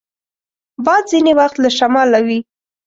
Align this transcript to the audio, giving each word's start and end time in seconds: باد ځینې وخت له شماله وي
باد 0.85 1.03
ځینې 1.11 1.31
وخت 1.39 1.57
له 1.63 1.69
شماله 1.77 2.19
وي 2.27 2.39